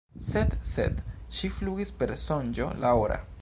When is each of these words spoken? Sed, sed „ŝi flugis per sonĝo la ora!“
Sed, 0.27 0.55
sed 0.69 1.03
„ŝi 1.41 1.51
flugis 1.59 1.93
per 2.01 2.15
sonĝo 2.23 2.71
la 2.85 2.97
ora!“ 3.05 3.25